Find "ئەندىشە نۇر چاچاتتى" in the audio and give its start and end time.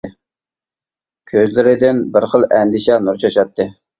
2.57-3.71